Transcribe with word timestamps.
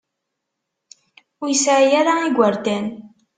Ur 1.41 1.49
yesɛi 1.51 1.91
ara 1.99 2.13
igerdan. 2.27 2.85